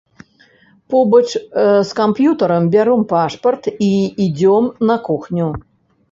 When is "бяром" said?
2.75-3.03